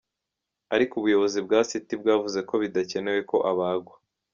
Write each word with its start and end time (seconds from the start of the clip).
Ariko 0.75 0.93
ubuyobozi 0.95 1.37
bwa 1.45 1.59
City 1.69 1.93
bwavuze 2.01 2.39
ko 2.49 2.53
bidakenewe 2.63 3.19
ko 3.29 3.37
abagwa. 3.51 3.95